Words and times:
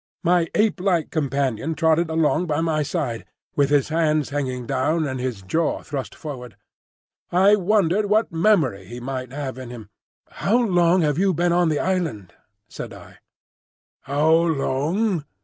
My 0.23 0.47
ape 0.55 0.79
like 0.79 1.11
companion 1.11 1.75
trotted 1.75 2.09
along 2.09 2.47
by 2.47 2.59
my 2.61 2.81
side, 2.81 3.23
with 3.55 3.69
his 3.69 3.89
hands 3.89 4.29
hanging 4.31 4.65
down 4.65 5.05
and 5.05 5.19
his 5.19 5.43
jaw 5.43 5.83
thrust 5.83 6.15
forward. 6.15 6.55
I 7.31 7.55
wondered 7.55 8.07
what 8.07 8.31
memory 8.31 8.87
he 8.87 8.99
might 8.99 9.31
have 9.31 9.59
in 9.59 9.69
him. 9.69 9.91
"How 10.31 10.57
long 10.57 11.01
have 11.03 11.19
you 11.19 11.35
been 11.35 11.51
on 11.53 11.69
this 11.69 11.77
island?" 11.77 12.33
said 12.67 12.93
I. 12.93 13.19
"How 14.01 14.27
long?" 14.31 15.23